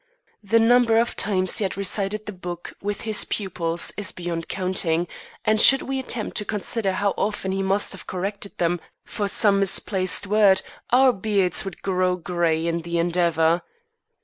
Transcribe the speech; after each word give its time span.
The 0.41 0.57
number 0.59 0.97
of 0.97 1.15
times 1.15 1.59
he 1.59 1.63
had 1.63 1.77
recited 1.77 2.25
the 2.25 2.31
Book 2.31 2.73
with 2.81 3.01
his 3.01 3.23
pupils 3.25 3.93
is 3.97 4.11
beyond 4.11 4.47
counting; 4.47 5.07
and 5.45 5.61
should 5.61 5.83
we 5.83 5.99
attempt 5.99 6.35
to 6.37 6.43
consider 6.43 6.93
how 6.93 7.11
often 7.19 7.51
he 7.51 7.61
must 7.61 7.91
have 7.91 8.07
corrected 8.07 8.57
them 8.57 8.79
for 9.05 9.27
some 9.27 9.59
misplaced 9.59 10.25
word, 10.25 10.63
our 10.89 11.13
beards 11.13 11.63
would 11.63 11.83
grow 11.83 12.15
gray 12.15 12.65
in 12.65 12.81
the 12.81 12.97
endeavor. 12.97 13.61